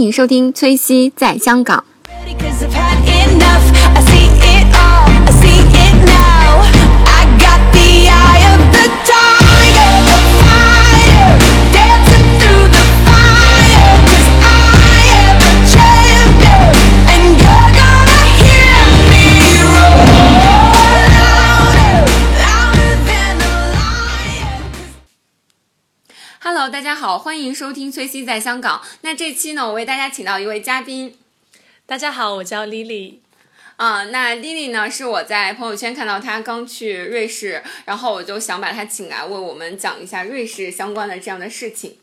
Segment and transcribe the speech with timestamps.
[0.00, 1.84] 欢迎收听崔西在香港。
[26.70, 28.80] Hello，大家好，欢迎收听崔西在香港。
[29.00, 31.16] 那这期呢，我为大家请到一位嘉宾
[31.84, 33.14] 大家好，我叫 Lily。
[33.74, 41.96] 啊、那 Lily 呢是我在朋友圈看到她刚去瑞士，然后我就想把她请来为我们讲一下瑞士相关的这样的事情。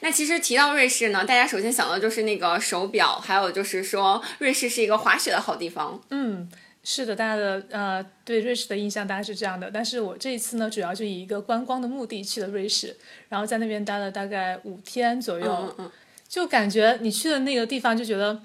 [0.00, 6.02] 那其实提到瑞士呢，大家首先想到就是那个手表，还有就是说瑞士是一个滑雪的好地方。
[6.10, 6.50] 嗯，
[6.92, 9.70] 是的，大家的呃对瑞士的印象大概是这样的。
[9.70, 12.96] 但是我这一次呢，主要就以一个观光的目的去了瑞士，
[13.28, 15.90] 然后在那边待了大概五天左右，嗯嗯
[16.26, 18.42] 就感觉你去的那个地方就觉得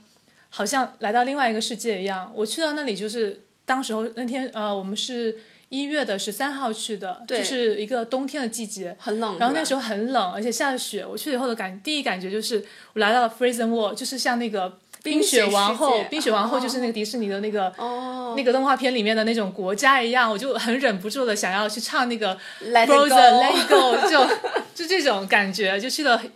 [0.50, 2.32] 好像来到另外一个世界一样。
[2.36, 5.36] 我去到那里就是当时候那天呃，我们是
[5.70, 8.96] 一月的十三号去的，对就是一个冬天的季节。
[9.00, 9.40] 很冷。
[9.40, 11.04] 然后那时候很冷，而且下着雪。
[11.04, 18.34] 我去了以后的感，第一感觉就是我来到了 Frozen World，就是像那个冰雪王后冰雪王后就是那个迪士尼的那个、哦。
[18.36, 24.28] 那个动画片里面的那种国家一样，我就很忍不住的想要去唱那个 Let Frozen go Let It Go，就
[24.76, 26.30] 就这种感觉，就去了很，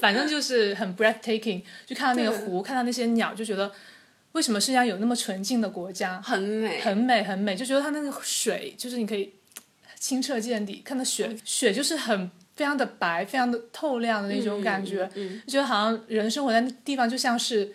[0.00, 3.70] 反正就是很 breathtaking，就看到那个湖，看到那些鸟，就觉得
[4.32, 9.34] 为什么世界上有那么纯净的国家，很美，很美很美，就觉得它那个水就是你可以
[9.98, 11.38] 清澈见底，看到雪，嗯。
[11.44, 15.42] 雪就是很非常的白，非常的透亮的那种感觉，嗯。
[15.46, 17.74] 就觉得好像人生活在那地方就像是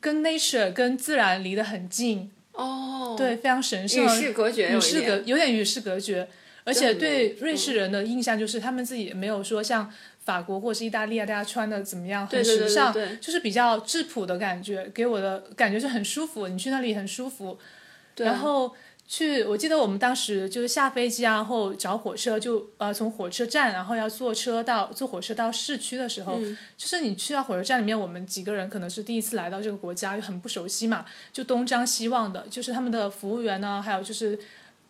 [0.00, 5.52] 跟 nature 跟自然离得很近，哦，对，非常神圣，与世隔绝有点世隔有点。
[5.52, 6.26] 与世隔绝，
[6.64, 9.92] 而且对瑞士人的印象就是他们自己也没有说像
[10.24, 17.58] 法国或是意大利啊，大家穿的怎么样很时尚，对对就是比较质朴的感觉，给我的感觉是很舒服，你去那里很舒服。
[18.16, 18.74] 然后
[19.12, 26.38] 去，我记得我们当时就是下飞机啊，然后找火车就，呃从火车站，然后要坐车到坐火车到市区的时候，
[26.76, 34.38] 就是你去到火车站里面，我们几个人可能是第一次来到这个国家，又很不熟悉嘛，就东张西望的，就是他们的服务员呢，还有就是。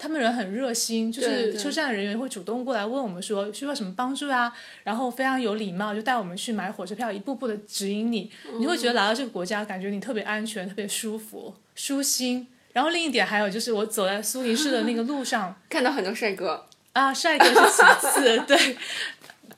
[0.02, 4.50] 他们人很热心，就是车站的人员会主动过来问我们说需要什么帮助啊，
[4.82, 12.46] 然后非常有礼貌，就带我们去买火车票，一步步的指引你，你会觉得来到这个国家，感觉你特别安全、特别舒服、舒心。
[12.72, 18.76] 然后另一点还有就是，我走在苏黎世的那个路上 看到很多帅哥，啊，帅哥是其次，对，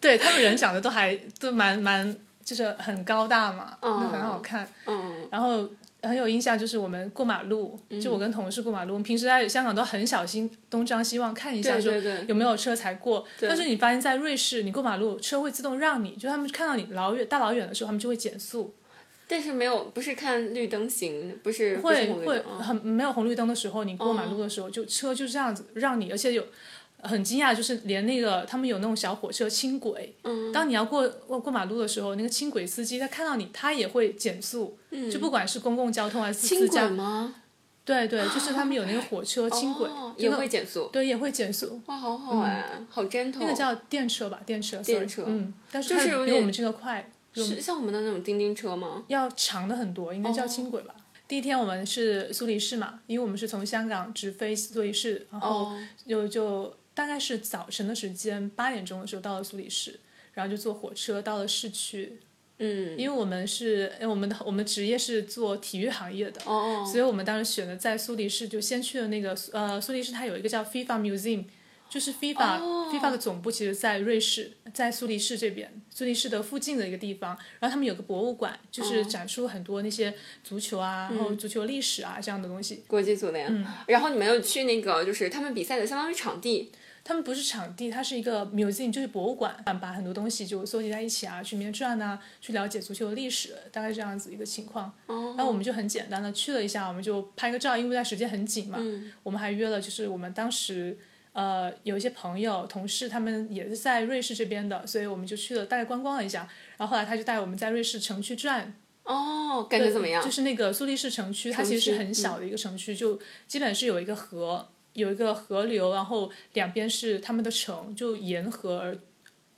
[0.00, 4.00] 对他们人长得都还都蛮蛮，就是很高大嘛，嗯。
[4.00, 4.66] 都很好看。
[4.86, 5.68] 嗯，然后
[6.02, 11.92] 很有印象，就是我们过马路，就我跟同事过马路，我们平时在香港都很小心，东张西望看一下，说
[12.26, 13.24] 有没有车才过。
[13.40, 18.74] 但是你发现，在瑞士，你过马路，车会自动让你，就他们看到你老远大老远的时候，他们就会减速，
[19.32, 26.44] 但是没有，不是看绿灯行，不是会会很没有红绿灯的时候，你过马路的时候，就车就这样子让你，而且有。
[27.04, 37.34] 很惊讶，就是连那个他们有那种小火车轻轨，嗯，当你要过过过马路的时候，那个轻轨司机他看到你，他也会减速，嗯，就不管是公共交通还是轻私家轨，吗？
[37.84, 41.80] 对对，就是他们有那个火车轻轨，哦也会减速，对，也会减速。
[41.86, 49.04] 哇，好好哎，好 gentle，那个叫电车吧，电车，电车嗯，但是它比我们这个快，是像我们的那种叮叮车吗？
[49.08, 50.94] 要长的很多，应该叫轻轨吧。
[51.28, 59.98] 第一天我们是苏黎世嘛，因为我们是从香港直飞苏黎世，然后哦，就就大概是早晨的时间，八点钟的时候到了苏黎世，
[60.34, 62.20] 然后就坐火车到了市区。
[62.58, 71.44] 嗯，因为我们是，因为我们的我们职业是做体育行业的，哦，所以我们当时选的在苏黎世，就先去了那个呃苏黎世，它有一个叫 FIFA Museum，
[71.92, 72.58] 就是 FIFA、
[72.90, 77.36] FIFA 的总部其实在瑞士，在苏黎世这边，苏黎世的附近的一个地方。
[77.60, 82.82] 然后他们有个博物馆，就是展出很多那些足球啊，然后足球历史啊这样的东西。
[82.86, 86.72] 国际足联，然后你们又去那个就是他们比赛的相当于场地，
[87.04, 94.90] 他们不是场地，它是一个 museum，就是博物馆，把很多东西就搜集在一起啊，去里面转啊，去了解足球的历史，大概这样子一个情况。
[95.06, 98.78] 然后我们就很简单的去了一下，我们就拍个照，因为那时间很紧嘛，
[99.22, 100.96] 我们还约了，就是我们当时
[101.32, 106.48] 呃有一些朋友、同事，他们也是在瑞士这边的，所以我们就去了，大概观光了一下。
[106.76, 108.74] 然后后来他就带我们在瑞士城区转，
[109.04, 110.22] 哦，感觉怎么样？
[110.24, 118.98] 就是那个苏黎世城区，它其实是很小的一个城区，就基本是有一个河，有一个河流，然后两边是他们的城，就沿河而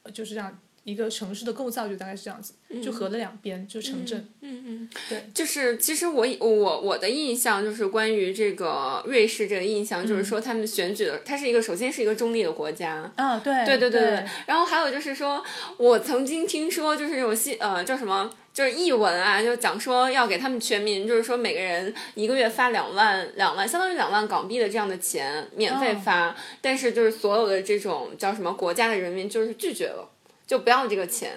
[0.04, 4.28] 呃就是这样一个城市的构造，就大概是这样子，就河的两边就城镇。
[4.42, 13.10] 嗯嗯，对就是其实我我我的印象就是关于这个瑞士这个印象，就是说他们选举的，它是一个首先是一个中立的国家。
[13.16, 15.42] 啊，对对对对对对，然后还有就是说，
[15.78, 30.08] 我曾经听说，就是那种西呃叫什么就是译文啊，就讲说要给他们全民，就是说每个人一个月发两万两万，相当于两万港币的这样的钱免费发，但是就是所有的这种叫什么国家的人民就是拒绝了，
[30.54, 31.32] 就不要这个钱。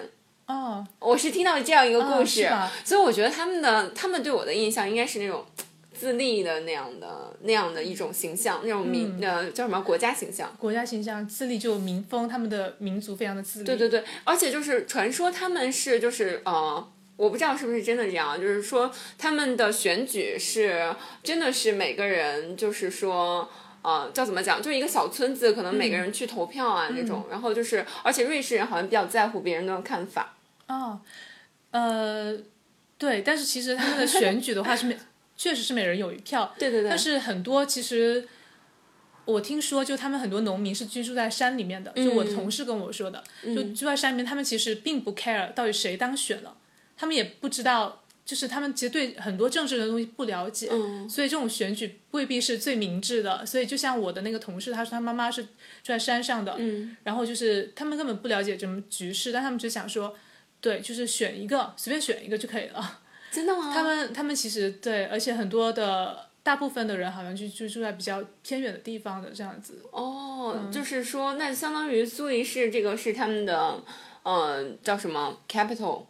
[0.45, 2.47] 哦，我是听到这样一个故哦事，
[2.85, 5.43] 所以我觉得他们的他们对我的印象应该是那种
[5.91, 10.55] 自立的那样的那样的一种形象，那种民、呃叫什么国家形象。
[10.59, 13.65] 国家形象自立就民风，他们的民族非常的自立。
[13.65, 16.87] 对对对，而且就是传说他们是就是呃。
[17.17, 23.49] 我不知道是不是真的这样，就是说他们的选举是真的是每个人就是说，
[23.87, 30.35] 呃，叫怎么讲，就是一个小村子，可能每个人去投票啊、那种，然后就是，而且瑞士人好像比较在乎别人的看法。
[30.67, 30.99] 哦，
[31.71, 32.37] 呃，
[32.97, 34.97] 对，但是其实他们的选举的话是每
[35.37, 38.27] 确实是每人有一票，对对对，但是很多其实
[39.23, 43.23] 我听说，就他们很多农民是居住在山里面的，就我同事跟我说的，
[43.55, 46.57] 就住在山里面，他们其实并不 care 到底谁当选了，
[46.97, 48.03] 他们也不知道。
[48.27, 50.67] 就是他们其实对很多政治的东西不了解，
[51.09, 53.45] 所以这种选举未必是最明智的。
[53.45, 55.49] 所以就像我的那个同事，他说他妈妈是住
[55.85, 56.53] 在山上的，
[57.05, 60.13] 然后就是他们根本不了解什么局势，但他们只想说，
[60.59, 62.99] 对，就是选一个，随便选一个就可以了。
[63.31, 63.71] 真的吗？
[63.73, 69.81] 他们他们其实对，而且很多的大部分的人好像就就住在比较偏远的地方的这样子。
[69.91, 73.81] 哦，就是说，那相当于苏黎世这个是他们的，
[74.23, 76.03] 呃，叫什么 capital？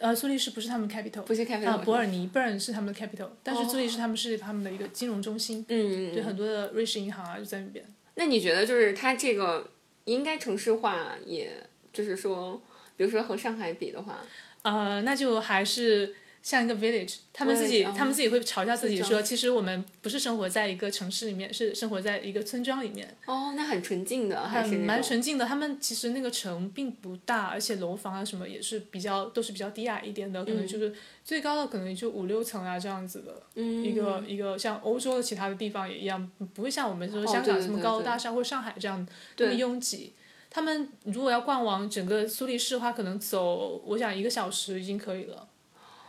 [0.00, 7.84] 呃，苏黎世不是他们 capital，不是 capital 啊，伯尔尼 Bern 是他们的 capital，但是苏黎世他们是他们的一个金融中心，嗯，对，很多的瑞士银行啊就在那边。
[8.16, 9.70] 那你觉得就是它这个
[10.04, 11.52] 应该城市化，也
[11.92, 12.60] 就是说，
[12.96, 14.18] 比如说和上海比的话，
[14.62, 16.14] 呃，那就还是
[16.46, 25.44] 像一个 village，他们自己他们自己会嘲笑自己说，其实我们不是生活在一个城市里面，是生活在一个村庄里面，哦，那很纯净的，还很蛮纯净的。
[25.44, 30.94] 他们其实那个城并不大，而且楼房啊什么也是比较都是比较低矮一点的，可能就是
[31.24, 33.42] 最高的可能也就五六层啊这样子的。
[33.56, 39.04] 嗯一个一个像欧洲的其他的地方也一样，不会像我们说香港这么高楼大厦或上海这样
[39.38, 40.12] 那么拥挤。
[40.48, 45.48] 他们如果要逛完整个苏黎世的话，可能走我想一个小时已经可以了。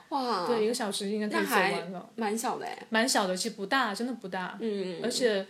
[0.10, 2.10] 哇，对，一个小时应该可以走完了。
[2.16, 4.58] 蛮小的哎，蛮小的，其实不大，真的不大。
[4.62, 5.46] 嗯，而且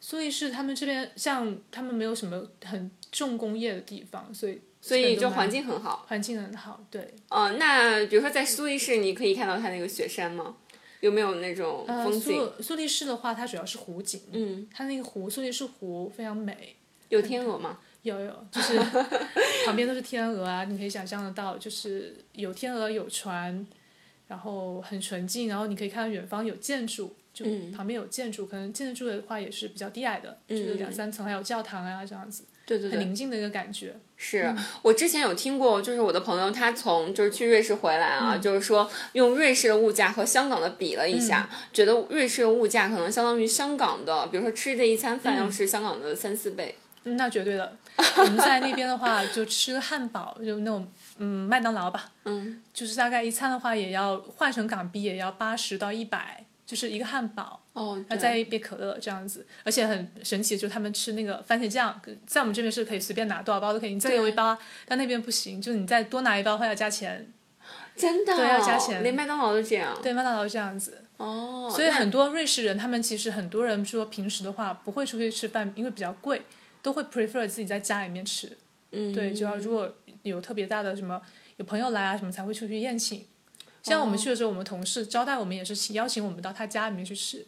[0.00, 6.04] 苏黎世他们这边像他们没有什么很重工业的地方，所以所以就环境很好。
[6.08, 6.84] 环境很好。
[6.90, 10.56] 对，呃，那比如说在苏黎世，你可以看到它那个雪山吗？
[11.00, 12.20] 有没有那种呃，风景？
[12.20, 16.76] 苏苏黎世的话，它主要是湖景，嗯，它那个湖苏黎世湖非常美。
[17.08, 17.78] 有天鹅吗？
[18.02, 18.78] 有有，就是
[19.66, 23.66] 旁边都是天鹅啊，你可以想象得到，就是有天鹅有船，
[24.30, 27.72] 然后很纯净，然后你可以看到远方有建筑，就嗯。
[27.72, 33.00] 旁边有建筑，可能建筑的话也是比较低矮的，就是两三层，还有教堂啊这样子，对对对。
[33.00, 33.96] 很，宁静的一个感觉。
[34.16, 46.76] 是我之前有听过，就是我的朋友他从就是去瑞士回来啊，就是说用瑞士的物价和香港的比了一下，觉得瑞士的物价可能相当于香港的，比如说吃这一餐饭要是香港的三四倍。
[47.02, 47.74] 嗯那绝对的，
[48.18, 50.86] 我们在那边的话就吃汉堡，就那种
[51.20, 57.60] 嗯麦当劳吧，嗯，就是大概一餐的话也要换成港币也要八十到一百，就是一个汉堡。
[57.72, 67.32] 哦，然后再一杯可乐这样子，而且很神奇，就是他们吃那个番茄酱，在我们这边是可以随便拿多少包都可以，你再给我一包啊，但那边不行，就是你再多拿一包会要加钱。
[67.94, 69.96] 真的对要加钱连麦当劳都这样。
[70.02, 76.42] 对，麦当劳这样子，哦，所以很多瑞士人，他们其实很多人说平时的话不会出去吃饭，因为比较贵，
[76.82, 78.56] 都会 prefer 自己在家里面吃。
[78.92, 79.92] 嗯，对，就要如果
[80.22, 81.20] 有特别大的什么
[81.56, 83.26] 有朋友来啊什么才会出去宴请。
[83.82, 87.46] 像我们去的时候，我们同事招待我们也是邀请我们到他家里面去吃，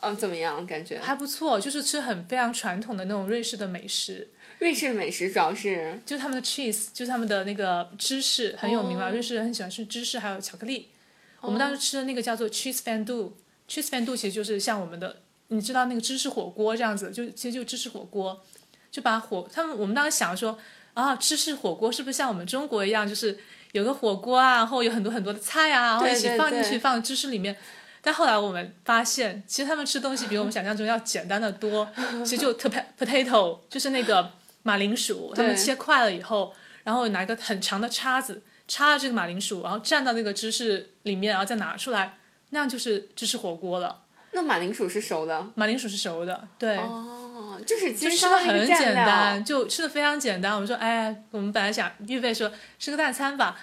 [0.00, 0.66] 哦，怎么样？
[0.66, 4.30] 感觉还不错，就是吃很非常传统的那种瑞士的美食。
[4.60, 10.88] 瑞士美食主要是就是他们的 cheese，就是他们的那个芝士很有名嘛，哦瑞士人很喜欢吃芝士，还有巧克力。
[11.40, 15.16] 我们当时吃的那个叫做 cheese fondue，cheese fondue 其实就是像我们的，
[15.48, 18.42] 你知道那个芝士火锅这样子，就其实就芝士火锅，
[18.90, 20.58] 就把火，他们我们当时想说
[20.94, 23.38] 啊，芝士火锅是不是像我们中国一样，就是
[23.72, 27.56] 有个火锅啊，然后有很多很多的菜啊，然后一起放进去放芝士里面。
[28.00, 31.88] 但后来我们发现，其实他们吃东西比我们想象中要简单的多。
[32.24, 32.52] 其实就
[32.98, 34.30] potato 就是那个
[34.62, 42.18] 马铃薯，他们切块了以后，然后拿一个很长的叉子插了这个马铃薯，然后蘸到那个芝士里面，然后再拿出来，
[42.50, 44.02] 那样就是芝士火锅了。
[44.32, 45.46] 那马铃薯是熟的。
[45.54, 47.33] 马铃薯是熟的，对，哦，
[47.66, 50.54] 就是其就吃的很简单，就吃的非常简单。
[50.54, 53.58] 我们说，哎，我们本来想预备说吃个大餐吧，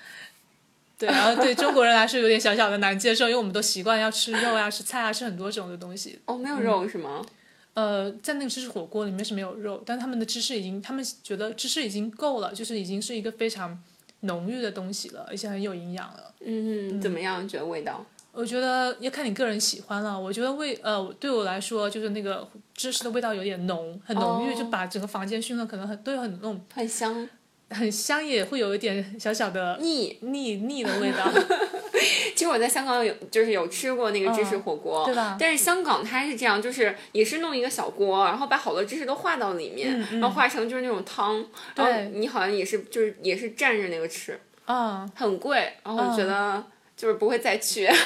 [0.98, 6.20] 对，然后对中国人来说有点小小的难接受，因为我们都习惯要吃肉啊、吃菜啊、吃很多种的东西。
[6.26, 7.26] 哦，没有肉是吗？
[7.74, 13.82] 呃，在那个芝士火锅里面是没有肉，但他们的芝士已经，他们觉得芝士已经够了，就是已经是一个非常
[14.22, 16.34] 浓郁的东西了，而且很有营养了。
[16.46, 17.48] 嗯，怎么样？
[17.48, 18.06] 觉得味道？
[18.32, 20.20] 我觉得要看你个人喜欢了。
[20.20, 27.28] 我觉得味呃，对我来说就是那个芝士的味道有点浓，很浓郁，哦就把整个房间熏的可能很都有很那种很香
[27.70, 30.18] 很香，也会有一点小小的腻。
[30.22, 31.30] 腻腻的味道。
[32.36, 41.36] 其实我在香港有就是有吃过那个芝士火锅，嗯对吧但是香港它是这样，就是也是弄一个小锅，然后把好多芝士都化到里面，然后化成就是那种汤，
[41.76, 46.64] 然后嗯对你好像也是就是也是蘸着那个吃，嗯，很贵，然后我觉得
[47.02, 47.90] 就是不会再去，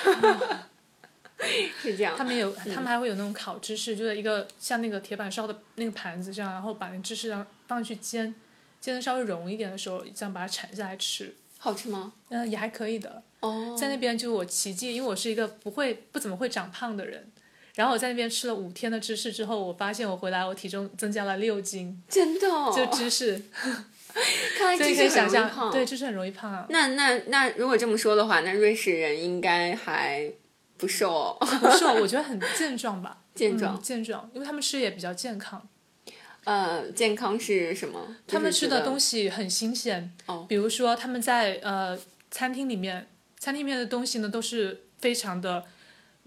[1.84, 2.24] 是这样他。
[2.24, 8.34] 们有，他们还会有那种烤芝士，就是一个像那个铁板烧的那个盘子这样，然后把那芝士让放进去煎，
[8.80, 12.14] 煎的稍微融一点的时候，这样把它铲下来吃，好吃吗？
[12.30, 13.22] 嗯、也还可以的。
[13.42, 17.30] 哦，在那边就是我奇迹，因为我是一个不会不怎么会长胖的人，
[17.74, 23.42] 然后我在那边吃了五天的芝士之后，我发现我回来我体重增加了六斤，真的、哦，就芝士，
[24.57, 25.72] 看来所以芝士很容易胖。
[25.72, 26.65] 对，就是很容易胖啊。
[26.69, 30.31] 那那那如果这么说的话，那瑞士人应该还
[30.77, 35.67] 不瘦哦， 不瘦，我觉得很健壮吧， 健壮嗯、健壮，因为他们吃也比较健康。
[36.45, 38.15] 呃，健康是什么？
[38.27, 41.98] 他们吃的东西西很新鲜，哦比如说他们在呃
[42.29, 43.07] 餐厅里面，
[43.39, 45.65] 餐厅里面的东西呢都是非常的，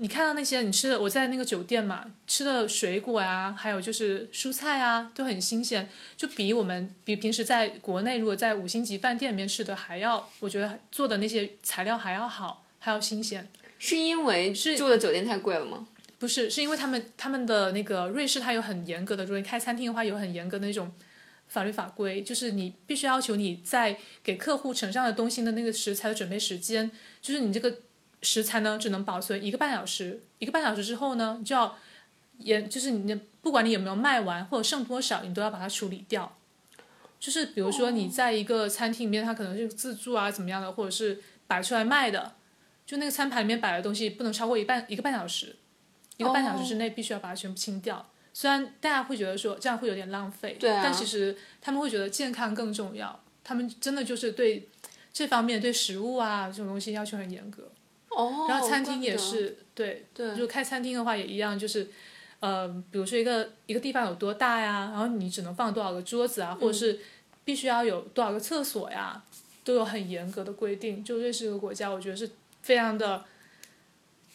[0.01, 13.49] 你看到那些你吃的，我在那个酒店嘛，吃的水果呀，还有就是蔬菜啊，都很新鲜，就比我们比平时在国内如果在五星级饭店里面吃的还要，我觉得做的那些材料还要好，还要新鲜。
[13.81, 15.89] 是因为是住的酒店太贵了吗？
[16.21, 20.93] 不是，是因为他们他们的那个瑞士，它有很严格的，如果你开餐厅的话，有很严格的那种
[21.49, 26.89] 法律法规，就是你必须要求你在给客户呈上的东西的那个食材的准备时间，
[27.21, 27.79] 就是你这个
[28.23, 31.77] 食材呢只能保存一个半小时，一个半小时之后呢，你就要
[32.39, 36.37] 也就是你的不管你有没有卖完或者剩多少，你都要把它处理掉。
[37.21, 42.35] 就是比如说你在一个餐厅里面，它可能是自助啊怎么样的，或者是摆出来卖的，
[42.87, 45.57] 就那个餐盘里面摆的东西不能超过一半一个半小时。
[46.17, 48.05] 一个半小时之内必须要把它全部清掉。
[48.33, 53.21] 虽然大家会觉得说这样会有点浪费，对啊但其实他们会觉得健康更重要。
[53.45, 54.69] 他们真的就是对
[55.13, 57.71] 这方面对食物啊这种东西要求很严格。
[58.11, 61.89] 哦，然后餐厅也是对，对就开餐厅的话也一样，就是
[62.41, 66.99] 呃，比如说一个一个地方有多大呀，然后你只能放多少个桌子啊，或者是
[67.45, 69.23] 必须要有多少个厕所呀，
[69.65, 71.05] 都有很严格的规定。
[71.05, 72.31] 就瑞士这个国家，我觉得是
[72.63, 73.25] 非常的。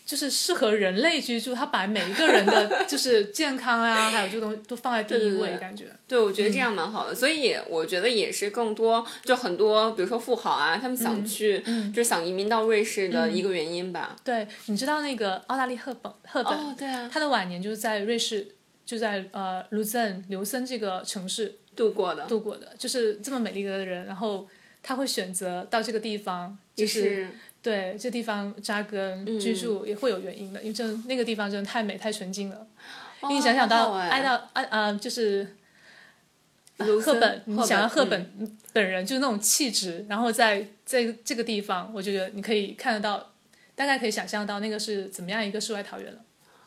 [0.06, 5.86] 就是适合人类居住，他把每一个人的就是健康啊，还有这个东西都放在第一位，感觉。
[6.08, 11.60] 对，我觉得这样蛮好的，所以我觉得也是更多，就很多，比如说富豪啊，他们想去，
[11.94, 14.16] 就是想移民到瑞士的一个原因吧。
[14.24, 18.48] 对，你知道那个澳大利赫本赫本，哦，对啊，他的晚年就是在瑞士，
[18.86, 24.48] 就在呃卢森刘森这个城市度过的度过的，就是这么美丽的人，然后
[24.84, 27.28] 他会选择到这个地方，就是是
[27.64, 32.68] 对这地方扎根居住，也会有原因的，因为真的那个地方真的太美太纯净了。
[33.24, 35.56] 因为你想想到爱到爱呃就是。
[36.80, 43.32] 赫本，你想要赫嗯本本人就是那种气质，然后在在这个地方，我觉得你可以看得到，
[43.76, 46.20] 大概可以想象到那个是怎么样一个世外桃源了。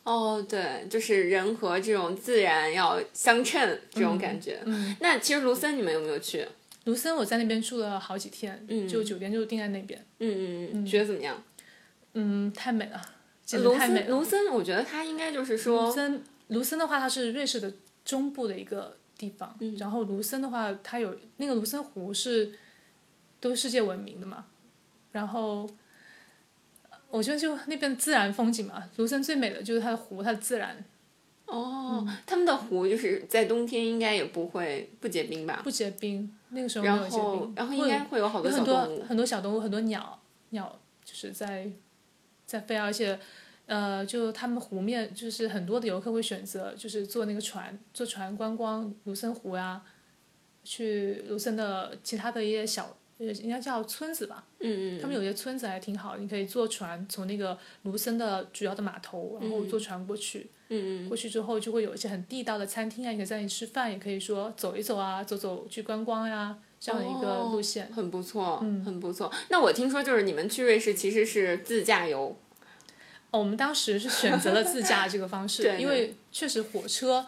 [0.04, 4.60] 哦，对，就是人和这种自然要相称这种感觉。
[4.64, 6.46] 嗯，那其实卢森你们有没有去？
[6.86, 11.42] 卢森我在那边住了好几天，就酒店就定在那边，嗯嗯嗯，觉得怎么样？
[12.14, 13.02] 嗯，太美了，
[13.44, 17.72] 简直卢太美卢森，我觉得它应该就是说卢，森卢森的话，它是瑞士的
[18.04, 22.52] 中部的一个地方，嗯然后卢森的话，它有那个卢森湖是
[23.40, 24.46] 都是世界闻名的嘛，
[25.10, 25.68] 然后
[27.10, 30.84] 我觉得就那边自然风景嘛，卢森最美的就是它的湖，它的自然
[31.46, 35.60] 哦，他们的湖就是在冬天应该也不会不结冰吧？
[35.64, 39.04] 不结冰，那个时候没然有结冰，后然后应会该会有好多有很多。
[39.06, 41.70] 很多小动物，很多鸟鸟就是在
[42.46, 43.18] 在飞啊，而且
[43.66, 49.82] 呃，就他们湖面就是很多的游客会选择就是坐那个船，坐船观光卢森湖呀、
[50.62, 60.50] 去卢森的其他的一些小呃应该叫村子吧，嗯嗯，他们有些村子还挺好，你可以坐船从那个卢森的主要的码头，然后坐船过去。
[60.68, 67.90] 嗯嗯，过去之后就会有一些很地道的餐厅啊，也可以在那里吃饭，也可以说走一走啊，走走去观光呀、这样的一个路线。
[67.94, 69.32] 很不错，嗯很不错。
[69.49, 72.37] 那我听说就是你们去瑞士其实是自驾游，
[73.30, 77.25] 哦，我们当时是选择了自驾这个方式， 对因为确实火车，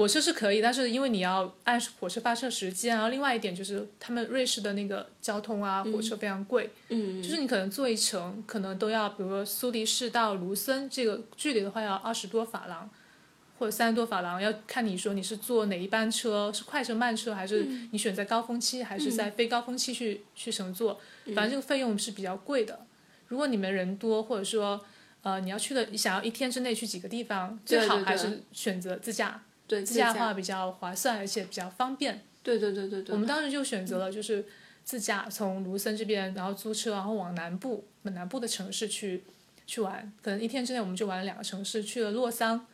[0.00, 12.88] 火车是可以，但是因为你要按火车发车时间，然后另外一点就是他们瑞士的那个交通啊，火车非常贵，嗯，就是你可能坐一程可能都要，比如说苏黎世到卢森这个距离的话要二十多法郎，
[13.58, 20.98] 或者三十多法郎，要看你说你是坐哪一班车，是快车、慢车，还是你选在高峰期，还是在非高峰期去去乘坐，
[21.34, 22.86] 反正这个费用是比较贵的。
[23.28, 24.80] 如果你们人多，或者说
[25.20, 29.42] 呃你要去的，你想要一天之内去几个地方，最好还是选择自驾。
[29.70, 32.20] 对，自驾的话比较划算，而且比较方便。
[32.42, 34.44] 对对对对对，我们当时就选择了就是
[34.82, 39.22] 自驾，从卢森这边，然后租车，然后往南部南部的城市去
[39.68, 40.12] 去玩。
[40.20, 42.66] 可能一天之内我们就玩了两个城市，去了洛桑。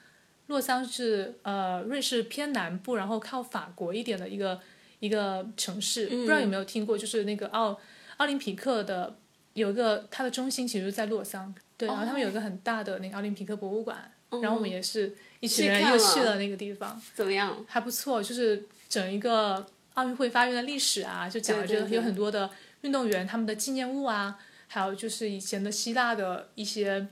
[0.46, 4.58] 洛桑是呃瑞士偏南部，然后靠法国一点的一个
[5.00, 6.06] 一个城市。
[6.06, 7.78] 不知道有没有听过，就是那个奥
[8.16, 9.14] 奥林匹克的
[9.52, 11.54] 有一个它的中心其实在洛桑。
[11.76, 17.00] 对，然后他们有一个很大的那个奥林匹克博物馆，然后我们也是一群人又去了那个地方。
[17.14, 17.64] 怎么样？
[17.68, 22.50] 还不错，就是整一个奥运会发源的历史啊，就讲了这个对对对有很多的
[22.82, 27.06] 运动员他们的纪念物啊，还有就是以前的希腊的一些，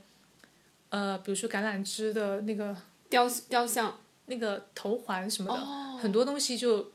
[0.89, 2.75] 呃，比如说橄榄枝的那个
[3.09, 6.91] 雕雕像，那个头环什么的，哦很多东西就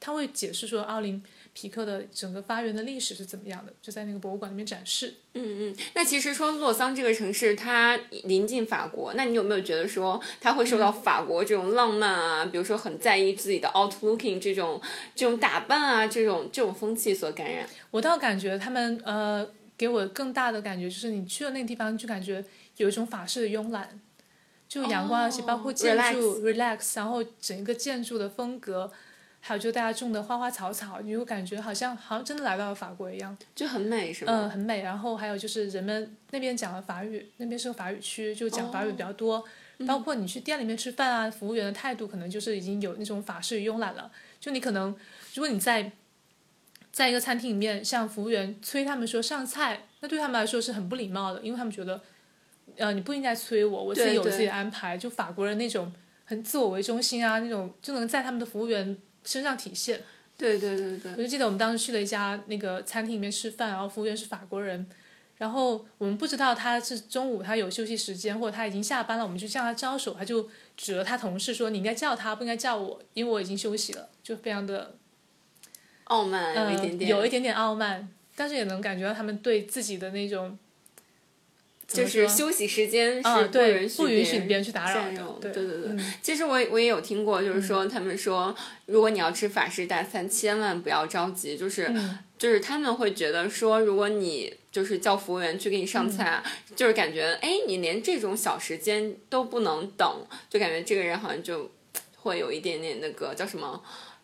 [0.00, 1.22] 他会解释说奥林
[1.54, 5.14] 匹克的整个发源的历史是怎么样的，就在那个博物馆里面展示。
[5.34, 5.76] 嗯嗯。
[5.94, 14.80] 那其实说洛桑这个城市，它临近法国，那你有没有觉得说它会受到法国这种浪漫啊，比如说很在意自己的 outlooking 这种
[15.14, 17.68] 这种打扮啊，这种这种风气所感染？
[17.90, 22.42] 我倒感觉他们呃给我更大的感觉就是你去了那个地方就感觉
[22.78, 24.00] 有一种法式的慵懒，
[24.68, 28.90] 就阳光，而且包括建筑 relax，然后整个建筑的风格，
[29.44, 34.32] 还有就大家种的花花草草，你会感觉好像好像真的来到了法国一样，就很美，是吗？
[34.32, 34.82] 嗯，很美。
[34.82, 39.44] 然后还有就是人们那边讲的法语，那边是个法语区，就讲法语比较多。
[39.84, 44.08] 包括你去店里面吃饭啊，服务员的态度可能就是已经有那种法式慵懒了。
[44.38, 44.94] 就你可能，
[45.34, 45.90] 如果你在
[46.92, 52.00] 在一个餐厅里面，向服务员催他们说上菜，那对他们来说是很不礼貌的，因为他们觉得，
[52.76, 54.96] 呃，你不应该催我，我自己有自己的安排。
[54.96, 55.92] 就法国人那种
[56.26, 60.00] 很自我为中心啊，那种就能在他们的服务员身上体现。
[60.38, 64.84] 对对对对我就记得我们当时去了一家那个餐厅里面吃饭，然后服务员是法国人，
[65.36, 74.96] 然后我们不知道他是中午他有休息时间，或者他已经下班了，我们就向他招手，他就指了他同事说你应该叫他，不应该叫我，因为我已经休息了，就非常的
[76.04, 80.56] 傲慢有呃一点点，有一点点傲慢，但是也能感觉到他们对自己的那种怎
[81.86, 88.54] 就是休息时间啊，是对，允许不允许别别人去打扰的，对对对其实我我也有听过，就是说他们说，
[88.86, 101.70] 如果你要吃法式大餐，千万不要着急，就是、嗯就是他们会觉得说，如果你就是叫服务员去给你上菜啊，就是感觉哎，你连这种小时间都不能等，就感觉这个人好像就
[102.16, 103.82] 会有一点点那个叫什么。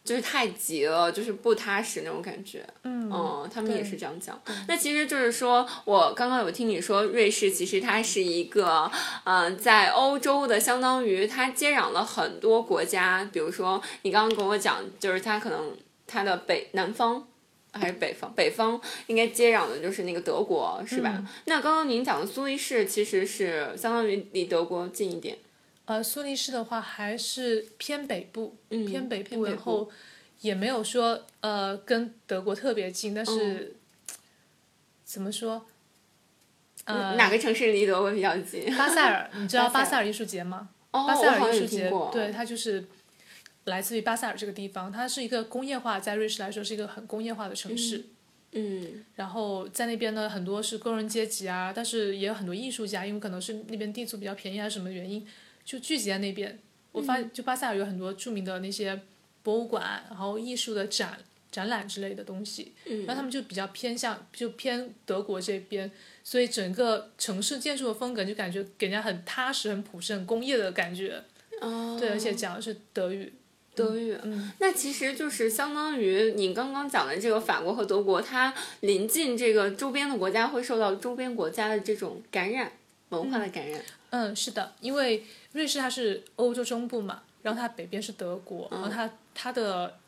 [0.08, 2.66] 就是太急了，就是不踏实那种感觉。
[2.84, 3.10] 嗯
[3.52, 4.40] 他们也是这样讲。
[4.66, 8.90] 那其实就是说，我刚刚有听你说，瑞士其实它是一个，
[9.24, 13.28] 嗯、在欧洲的，相当于它接壤了很多国家。
[13.30, 17.26] 比如说，你刚刚跟我讲，就是它可能它的北南方。
[17.70, 21.22] 还是北方，北方应该接壤的就是那个德国，是吧？
[21.44, 25.36] 那刚刚您讲的苏黎世其实是相当于离德国近一点，
[25.88, 29.90] 呃，苏黎世的话还是偏北部，偏北偏北部然后
[30.42, 33.76] 也没有说呃跟德国特别近，但嗯是、
[35.02, 35.64] 怎么说？
[36.84, 38.66] 呃，哪个城市离德国比较近？
[38.76, 40.68] 巴塞尔，你知道巴塞尔艺术节吗？
[40.90, 42.84] 哦，巴塞尔艺术节对，它就是
[43.64, 48.04] 来自于巴塞尔这个地方，它是一个工业化，在瑞士来说是一个很工业化的城市。
[48.52, 55.26] 嗯，然后在那边呢，很多是工人阶级啊，但是也有很多艺术家，因为可能是那边地租比较便宜还是什么原因，
[55.68, 56.58] 就聚集在那边。
[56.92, 58.98] 我发就巴塞尔有很多著名的那些
[59.42, 61.18] 博物馆，然后艺术的展
[61.52, 65.90] 展览之类的东西，然后他们就比较偏向就偏德国这边，
[66.24, 71.22] 所以整个城市建筑的风格就感觉给人家很踏实、很朴实、很工业的感觉。
[71.60, 73.30] 哦，对，而且讲的是德语。
[73.74, 82.72] 德语，嗯那其实就是相当于你刚刚讲的这个法国和德国，它临近这个周边的国家，会受到周边国家的这种感染，
[83.10, 83.80] 文化的感染。
[84.10, 89.98] 嗯，是的，因为瑞士它是欧洲中部嘛，然后它北边是德国，然后它它的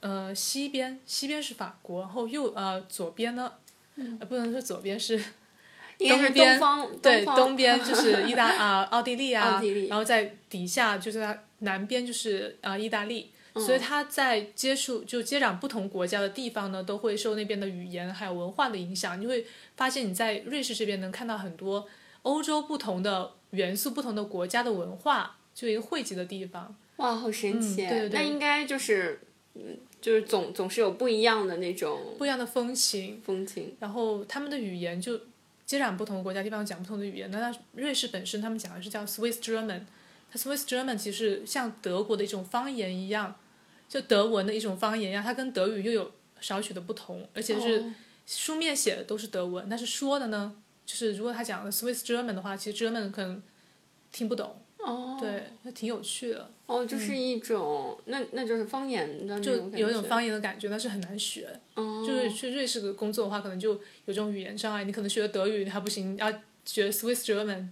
[0.00, 3.52] 呃西边西边是法国，然后右呃左边呢，
[3.96, 5.22] 呃不能说左边是
[5.98, 13.30] 应该是东方，对方东边就是 意大啊、奥地利啊，奥地利然后在底下就是它南边就是啊、意大利。
[13.32, 19.20] 嗯所以它在接触就接壤不同国家的地方呢，都会受那边的语言还有文化的影响。
[19.20, 19.44] 你会
[19.76, 21.84] 发现你在瑞士这边能看到很多
[22.22, 26.74] 欧洲不同的元素、不同的国家的文化，就一个汇集的地方。
[26.96, 27.86] 哇，好神奇！
[27.86, 29.20] 嗯对对对那应该就是，
[29.54, 33.74] 嗯，就是总总是有不一样的那种不一样的风情，风情。
[33.80, 35.18] 然后他们的语言就
[35.64, 37.30] 接壤不同的国家地方讲不同的语言。
[37.30, 39.80] 那它瑞士本身他们讲的是叫 Swiss German，
[40.30, 43.34] 它 Swiss German 其实像德国的一种方言一样，
[43.88, 47.94] 就德文的一种方言一样，它跟德语又有少许的不同，而且是哦
[48.26, 50.54] 书面写的都是德文，但是说的呢，
[50.90, 53.40] 就是如果他讲的 Swiss German 的话，其实 German 可能
[54.10, 61.48] 听不懂，哦，对，那挺有趣的，哦，就是一种，那那就是方言的那就种感觉有一种方言的感觉，但是很难学。
[61.74, 66.32] 哦就是去瑞士的工作的话，可能就有这种语言障碍，你可能学德语还不行，要
[66.64, 67.68] 学 Swiss German。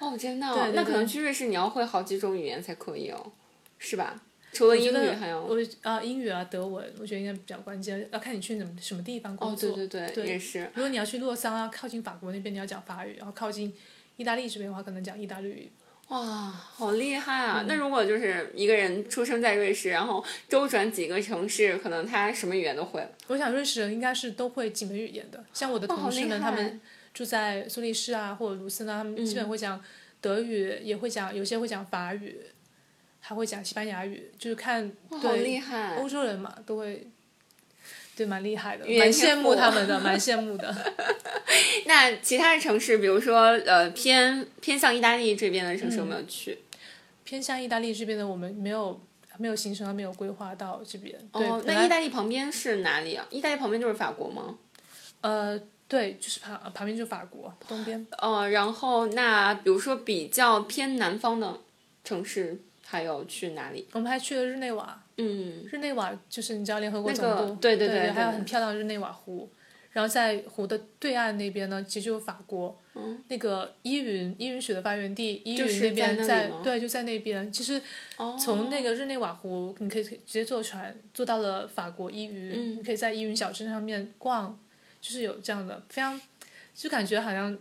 [0.00, 3.32] 哦，真的哦、对对那可能去瑞士你要会好几种语言才可以哦，
[3.78, 4.20] 是吧？
[4.58, 9.70] 除了英语还有我啊英语啊德文，我觉得应该比较关键，要看你去什么什么地方工哦，作。
[9.70, 10.68] 对对对，对也是。
[10.74, 13.72] 如果你要去洛桑啊，靠近法国那边，你要讲法语；然后靠近
[14.16, 15.70] 意大利这边的话，可能讲意大利语。
[16.08, 16.18] 哇，
[16.50, 17.64] 好厉害嗯啊！
[17.68, 23.06] 那如果就是一个人出生在瑞士，然后周转几个城市，可能他什么语言都会。
[23.28, 26.80] 我想瑞士人应该是都会几门语言的，像我的同事们，他们
[27.14, 29.80] 住在苏黎世啊或者卢森啊，他们基本会讲
[30.20, 32.40] 德语，也会讲，有些会讲法语，
[33.20, 35.96] 还会讲西班牙语，就是看对害！
[35.96, 37.06] 欧洲人嘛，都会。
[38.16, 40.74] 对，蛮厉害的，蛮羡慕他们的，蛮羡慕的。
[41.86, 46.58] 那其他的城市，比如说呃偏偏向意大利这边的城市有没有去？
[47.22, 49.00] 偏向意大利这边的，我们没有
[49.36, 51.16] 没有行程，还没有规划到这边。
[51.32, 53.24] 对，哦，那意大利旁边是哪里啊？
[53.30, 54.58] 意大利旁边就是法国吗？
[55.20, 58.04] 呃，对，就是旁旁边就是法国东边。
[58.18, 61.60] 呃，然后那比如说比较偏南方的
[62.02, 63.86] 城市，还有去哪里？
[63.92, 69.50] 我们还去了日内瓦，嗯，日内瓦就是你知道联合国那个总部，对对对对对还有很漂亮的日内瓦湖。
[69.90, 77.50] 然后在湖的对岸那边呢，其实就是法国，嗯、那个依云依云水的发源地，依云那边在那对，就在那边。
[77.50, 77.80] 其实
[78.38, 84.56] 从那个日内瓦湖，你可以直接坐船坐到了法国依云，嗯你可以在依云小镇上面逛，
[85.00, 86.20] 就是有这样的非常，
[86.74, 87.58] 就感觉好像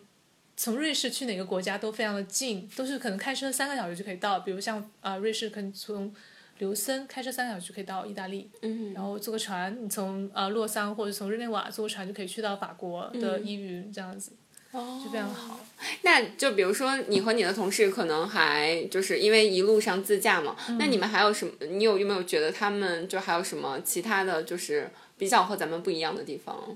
[0.58, 4.40] 从瑞士去哪个国家都非常的近，都是可能开车三个小时就可以到。
[4.40, 6.12] 比如像啊、瑞士可能从
[6.60, 14.32] 琉森开车三个小时就可以到意大利，嗯，然后坐个船，你从呃洛桑或者从日内瓦坐个船就可以去到法国的依云，这样子
[14.72, 15.60] 哦就非常好。
[16.02, 21.54] 那就比如说你和你的同事可能还就是因为一路上自驾嘛，嗯那你们还有什么？
[21.68, 24.90] 你有有没有觉得他们就还有什么其他的就是
[25.20, 26.76] 比较和咱们不一样的地方？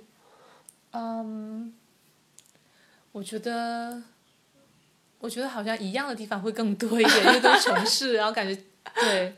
[0.92, 1.74] 嗯，
[3.12, 4.02] 我觉得，
[5.20, 8.56] 我觉得好像一样的地方会更多一点，因为都是城市，然后感觉
[8.96, 9.36] 对，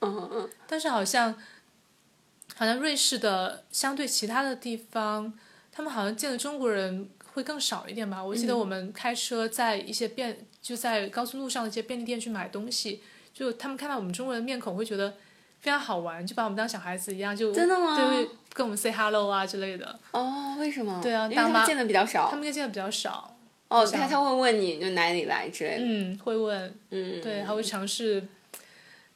[0.00, 1.34] 嗯嗯但是好像，
[2.56, 5.32] 好像瑞士的相对其他的地方，
[5.70, 8.24] 他们好像见的中国人会更少一点吧。
[8.24, 13.02] 我记得我们开车在一些便就在高速路上的一些便利店去买东西，
[13.34, 15.14] 就他们看到我们中国人的面孔会觉得
[15.60, 17.96] 非常好玩，就把我们当小孩子一样，就真的吗
[18.52, 19.98] 跟我们 say hello 啊之类的。
[20.12, 21.00] 哦，为什么？
[21.02, 22.36] 对啊因为他们见的比较少他少。
[22.36, 23.36] 们应该见的比较少，
[23.68, 25.84] 哦，他他会问你就哪里来之类的。
[25.84, 28.22] 嗯，会问，嗯，对，还会尝试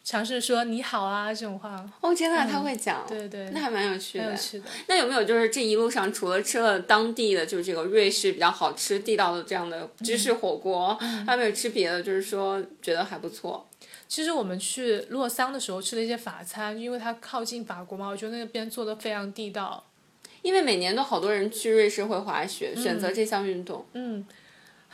[0.04, 3.06] 尝试说你好啊这种话，哦，真的他会讲。
[3.08, 4.36] 对对，那还蛮有趣的有。
[4.36, 4.64] 趣的。
[4.86, 12.02] 那有没有就是这一路上除了吃了当地的就是这个瑞士比较好吃地道的这样的芝士火锅，嗯还有没有吃别的？
[12.02, 13.66] 就是说觉得还不错。
[14.06, 19.82] 其实我们去洛桑的时候吃了一些法餐，因为它靠近法国嘛，我觉得那边做的非常地道。
[20.42, 23.86] 因为每年都好多人去瑞士会滑雪，选择这项运动。
[23.94, 24.24] 嗯，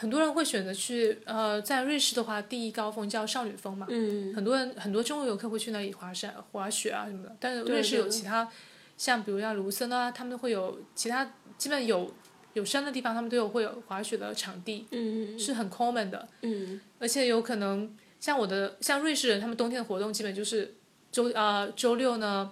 [0.01, 7.37] 很多人会选择去呃，在瑞士的话，第一高峰叫少女峰嘛，嗯，很多人很多中国游客会去那里滑山、滑雪啊什么的。
[7.39, 8.51] 但是瑞士有其他，
[8.97, 12.11] 像比如像卢森啊，他们会有其他基本有
[12.55, 16.27] 有山的地方，他们都有会有滑雪的场地，嗯是很 common 的。
[16.41, 20.75] 嗯而且有可能像我的像瑞士人，他们冬天的活动基本就是
[21.13, 22.51] 周呃周六呢，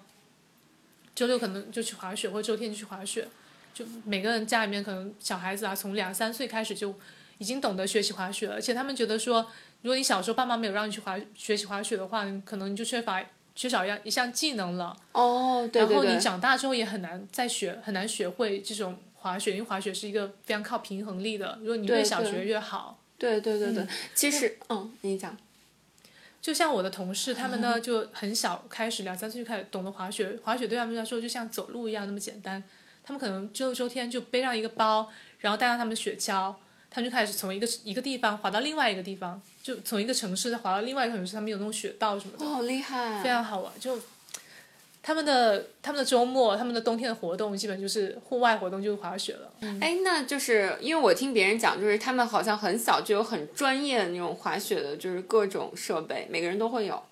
[1.14, 3.26] 周六可能就去滑雪，或者周天就去滑雪。
[3.72, 6.94] 就每个人家里面可能小孩子啊，从两三岁开始就
[7.38, 9.51] 已经懂得学习滑雪了，而且他们觉得说，
[9.83, 13.24] 如果你小时候爸妈没有让你去滑学习滑雪的话，你可能你就缺乏
[13.55, 14.96] 缺少一样一项技能了。
[15.12, 16.20] 哦，对对对然后你。
[16.20, 21.59] 长大之后也很难再学，很难学会这种滑雪，因为滑雪是一个非常靠平衡力的。
[21.61, 23.01] 如果你越小学越好。
[23.18, 25.37] 对对对对，其实嗯，你讲。
[26.40, 30.38] 就像我的同事，他们呢就很小开始，两三岁就开始懂得滑雪。
[30.44, 32.62] 滑雪对他们来说就像走路一样那么简单。
[33.03, 36.55] 他们可能周六周天就背上一个包，然后带上他们的雪橇，
[36.90, 41.35] 他们就开始从一个一个地方滑到另外一个地方，就从一个城市再滑到另外一个城市。
[41.35, 43.22] 他们有那种雪道什么的，哦，好厉害！
[43.22, 43.72] 非常好玩。
[43.79, 43.98] 就
[45.03, 49.53] 他们的他们的周末，他们的冬天的活动，基本就是户外活动，就是滑雪了。
[49.81, 57.03] 哎，那就是因为我听别人讲，就是他们好像很小就有很专业的那种滑雪的，就是各种设备，每个人都会有，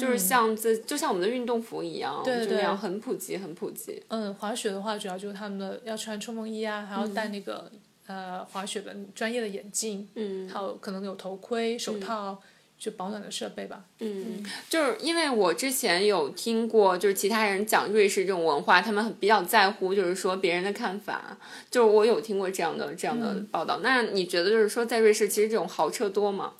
[0.00, 4.02] 就是像这就像我们的运动服一样，对对就那样很普及，很普及。
[4.08, 7.70] 嗯，滑雪的话，主要就是他们的要穿冲锋衣啊，还要戴那个、
[8.06, 12.40] 呃滑雪的专业的眼镜，嗯，还有可能有头盔、手套、
[12.78, 13.84] 就保暖的设备吧。
[14.00, 21.38] 嗯，就是因为我之前有听过，就是其他人讲瑞士这种文化，他们很比较在乎，就是说别人的看法。
[21.70, 23.80] 就是我有听过这样的这样的报道。
[23.82, 26.54] 那你觉得就是说，在瑞士其实这种豪车多吗？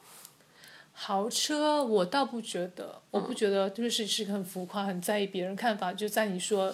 [0.94, 5.92] 豪车我倒不觉得，我不觉得瑞士是个很浮夸、很在意别人看法。
[5.92, 6.72] 就在你说，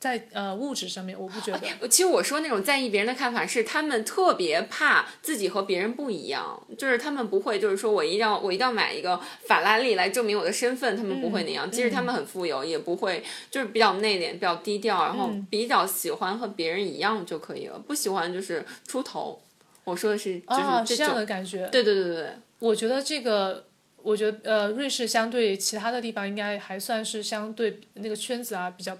[0.00, 1.66] 在呃物质上面，我不觉得。
[1.88, 11.70] 其实我说那种在意别人的看法，是他们特别怕自己和别人不一样，就是他们不会，就是说我一定要我一定要买一个法拉利来证明我的身份，他们不会那样。
[11.70, 19.40] 即使他们很富有，也不会，就是比较内敛、比较低调，然后比较喜欢和别人一样就可以了，不喜欢就是出头。
[19.84, 21.66] 我说的是就是啊，这样，的感觉。
[21.68, 22.32] 对对对对对。
[22.58, 23.64] 我觉得这个，
[24.02, 28.98] 我觉得呃，瑞士相对其他的地方应该还算是相对那个圈子啊比较，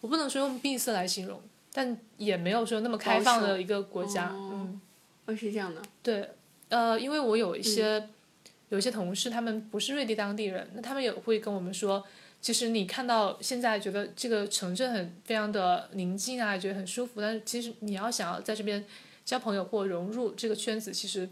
[0.00, 1.40] 我不能说用闭塞来形容，
[1.72, 4.28] 但也没有说那么开放的一个国家。
[4.28, 4.80] 哦嗯，
[5.26, 6.28] 会是这样的，对，
[6.68, 8.08] 呃，因为我有一些、
[8.70, 12.02] 有一些同事，他们不是瑞地当地人，那他们也会跟我们说，
[12.40, 18.84] 其实你看到现在觉得这个城镇很非常的宁静啊，觉得很舒服，但是其实你要想要在这边
[19.24, 21.28] 交朋友或融入这个圈子，其实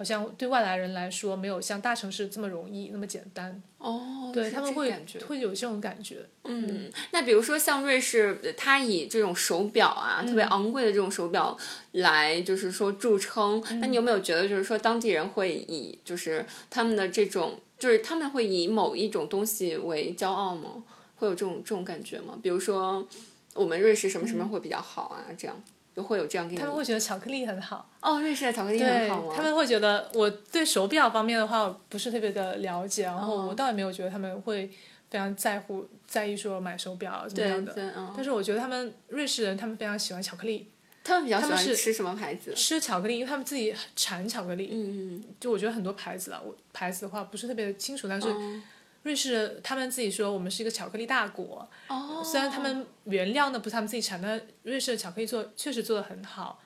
[0.00, 3.62] 好像对外来人来说没有像大城市这么容易那么简单。
[3.76, 6.24] 哦，对他们会感觉会有这种感觉。
[6.44, 11.54] 嗯，那比如说像瑞士，它以这种手表啊，特别昂贵的这种手表
[11.92, 13.62] 来，就是说著称。
[13.78, 20.82] 那你有没有觉得，就是说当地人会以就是他们的这种，就是他们会以某一种东西为骄傲吗？
[21.16, 22.38] 会有这种这种感觉吗？
[22.42, 23.06] 比如说
[23.52, 25.62] 我们瑞士什么什么会比较好啊，这样
[25.94, 29.34] 就会有这样给你他们会觉得巧克力很好，哦，瑞士的巧克力很好吗？
[29.36, 34.70] 他们会觉得我对手表方面的话不是特别的了解，然后哦我倒也没有觉得他们会
[35.10, 37.74] 非常在乎在意说买手表啊怎么样的。
[38.14, 40.68] 但是我觉得他们瑞士人，他们非常喜欢巧克力，
[41.02, 42.54] 他们比较喜欢吃什么牌子？
[42.54, 44.70] 吃巧克力，因为他们自己产巧克力。
[44.72, 48.62] 嗯，就我觉得很多牌子啊，我牌子的话不是特别清楚，但是哦
[49.02, 51.68] 瑞士他们自己说我们是一个巧克力大国。
[51.88, 56.60] 哦，虽然他们原料呢不是他们自己产，但瑞士的巧克力做确实做的很好。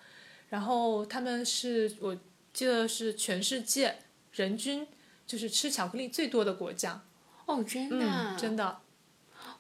[0.48, 2.16] 然后他们是我
[2.52, 3.96] 记得是全世界
[4.32, 4.86] 人均
[5.26, 7.02] 就是吃巧克力最多的国家。
[7.46, 8.78] 哦，真的啊、嗯，真的，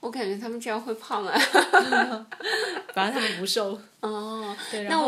[0.00, 1.36] 我感觉他们这样会胖啊。
[2.94, 3.78] 反正他们不瘦。
[4.00, 5.02] 哦，对，然后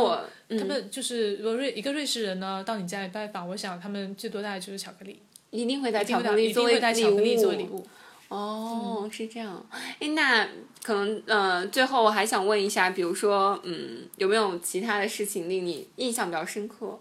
[0.48, 5.22] 那我他们就是如果瑞一个瑞士人呢到你家里拜访，我想他们最多带的就是巧克力，
[5.56, 7.76] 一定会带巧克力作为一定会带巧克力作为礼物。
[7.76, 7.86] 物。
[8.28, 9.64] 哦，是这样。
[10.00, 10.48] 哎，那
[10.82, 17.00] 可能呃，最后我还想问一下，比如说，嗯，有没有其他的事情令你印象比较深刻？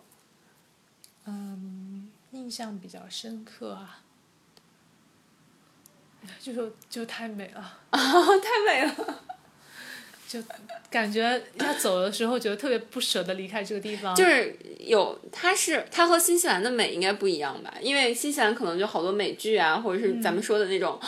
[2.32, 4.04] 印象比较深刻啊，
[6.40, 7.80] 就是就太美了。
[7.92, 8.00] 哦，
[8.40, 9.25] 太美了。
[10.28, 10.40] 就
[10.90, 14.16] 感觉要走的时候，觉得特别不舍得离开这个地方。
[14.16, 17.74] 就是有，它是它和新西兰的美应该不一样吧？
[17.82, 21.00] 因为新西兰可能就好多美剧啊，或者是咱们说的那种。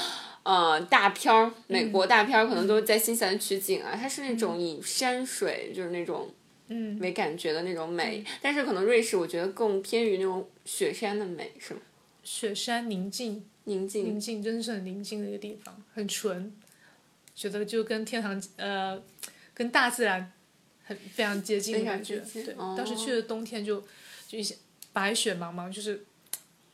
[0.44, 6.34] 呃，大片儿，美国大片儿可能都在新西兰取景啊，它是那种以山水就是那种
[6.70, 11.82] 嗯，为感觉的那种美，但是可能瑞士我觉得更偏于那种雪山的美，是吗？
[12.24, 16.50] 雪山宁静，宁静宁静，真的是很宁静的一个地方，很纯，
[17.38, 19.00] 觉得就跟天堂呃，
[19.54, 20.34] 跟大自然
[20.84, 22.18] 很非常接近的感觉。
[22.34, 23.80] 对，哦当时去的冬天就
[24.28, 24.56] 就一些
[24.92, 26.04] 白雪茫茫，就是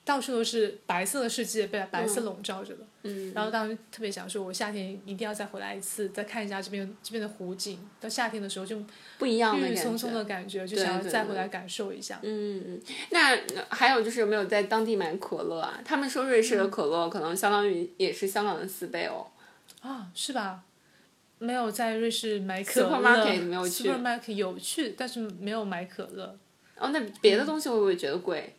[0.06, 2.86] 到处都是白色的世界被白色笼罩着的。
[3.04, 7.78] 嗯，然后当时特别想说，我夏天一定要再回来一次，再看一下这边这边的湖景。
[8.00, 8.82] 到夏天的时候就
[9.18, 9.76] 不一样的感觉。
[9.76, 12.22] 郁郁葱葱的感觉，就想要再回来感受一下。
[12.24, 15.82] 嗯，那还有就是有没有在当地买可乐啊？
[15.84, 19.28] 他们说瑞士的可乐可能相当于也是香港的四倍哦。
[19.84, 20.64] 啊，是吧？
[21.40, 26.40] 没有在瑞士买可乐 Supermarket 没有去 Supermarket 有去，但是没有买可乐。
[26.78, 28.56] 哦，那别的东西会不会觉得贵？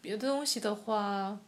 [0.00, 1.38] 别的东西的话，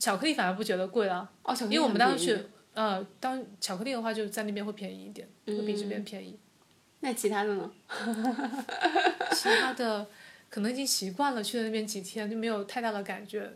[0.00, 6.38] 巧克力反而不觉得贵了，哦，巧克力因为我们当时去，呃，当巧克力的话就在那边会便宜一点，会比这边便宜。
[7.00, 7.70] 那其他的呢？
[9.32, 10.06] 其他的
[10.48, 13.52] 可能已经习惯了，去了那边几天就没有太大的感觉，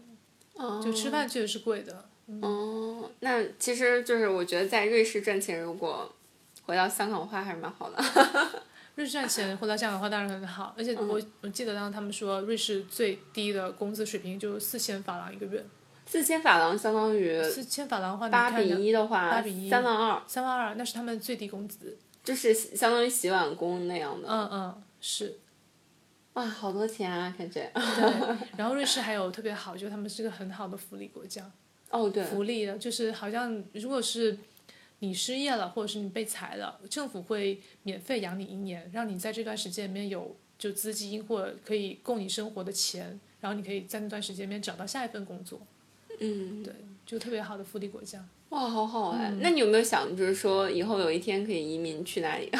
[0.54, 2.09] 哦，就吃饭确实是贵的。
[2.42, 6.10] 哦，那其实就是我觉得在瑞士赚钱，如果
[6.62, 8.02] 回到香港的话，还是蛮好的。
[8.96, 15.64] 瑞士赚钱回到香港的话当然很好，而且嗯我、我记得当时他们说瑞士最低的工资水平就是四千法郎一个月，
[16.06, 21.96] 四千法郎相当于四千法郎的话八比一的话八比，一三万二，三万二，那是他们最低工资。
[22.22, 24.28] 就是相当于洗碗工那样的。
[24.28, 25.38] 嗯嗯，是。
[26.34, 27.70] 哇，好多钱啊，感觉。
[27.74, 31.50] 对， 然后瑞士还有特别好，就是他们是个很好的福利国家，
[31.90, 34.38] 哦，对，福利的，就是好像如果是
[35.00, 45.60] 你失业了，或者是你被裁了，政府会免费养你一年，让你在这段时间里面有就资金或者可以供你生活的钱，然后你可以在那段时间里面找到下一份工作。
[46.20, 46.72] 嗯，对，
[47.06, 48.24] 就特别好的福利国家。
[48.50, 49.30] 哇，好好哎！
[49.30, 52.50] 嗯那你有没有想，就是说以后有一天可以移民去哪里？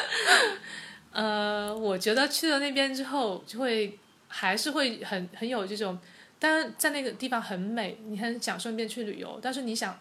[1.12, 5.98] 呃，我觉得去了那边之后，就会还是会很很有这种，
[6.40, 9.96] 当然在那个地方很美，你很想顺便去旅游，但是你想。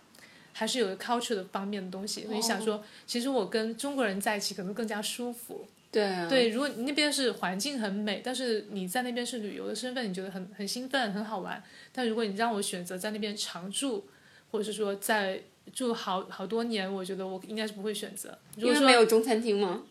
[0.52, 5.66] 还是有个 culture 的方面的东西，你想说，其实我跟中国人在一起可能更加舒服。
[5.90, 11.64] 对啊，对，如果你那边是环境很美，但是你在那边是旅游的身份，你觉得很很兴奋，很好玩。
[11.94, 14.06] 但如果你让我选择在那边常住，
[14.52, 15.40] 或者是说在
[15.72, 18.38] 住好好多年，我觉得我应该是不会选择。
[18.58, 19.84] 如因为果说没有中餐厅吗？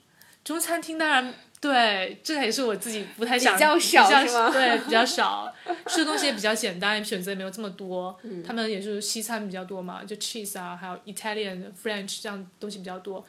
[0.45, 5.53] 中餐厅，当然对，这个也是我自己不太想，比较少比较是吗对，比较少，
[5.87, 8.16] 吃的东西也比较简单，选择也没有这么多。
[8.23, 13.25] 嗯他们也是西餐比较多嘛，就 cheese 啊，还有 Italian、French 这样东西比较多。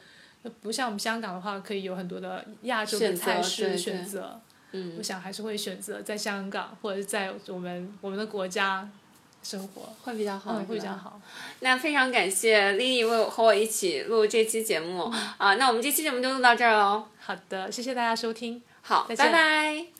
[0.62, 4.40] 不像我们香港的话，可以有很多的亚洲的菜式对选对择。
[4.72, 8.88] 嗯我想还是会选择在香港或者是在我们我们的国家
[9.42, 11.20] 生活，会比较好，嗯，会比较好。
[11.60, 17.06] 那非常感谢丽丽为我和我一起录这期节目啊，那我们这期节目就录到这儿喽。
[17.18, 18.62] 好的，谢谢大家收听。
[18.82, 19.99] 好，拜拜。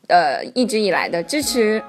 [0.11, 1.81] 呃一直以来的支持。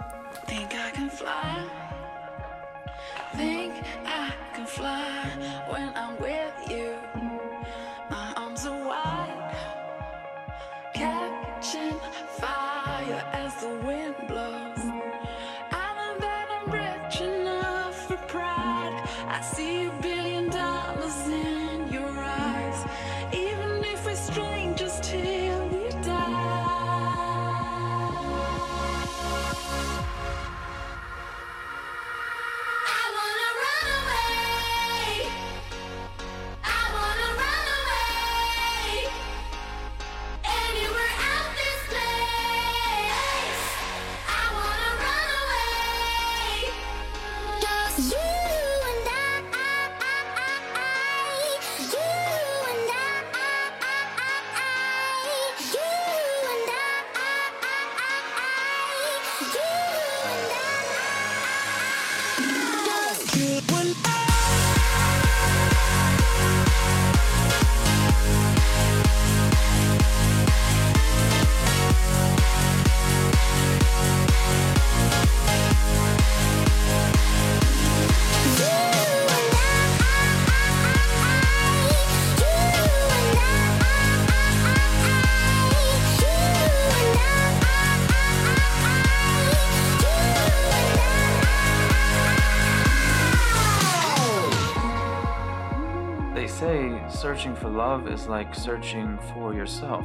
[97.32, 100.04] searching for love is like searching for yourself.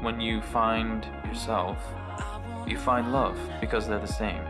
[0.00, 1.78] When you find yourself,
[2.66, 4.42] you find love because they're the same.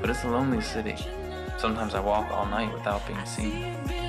[0.00, 0.96] But it's a lonely city.
[1.58, 4.01] Sometimes I walk all night without being seen.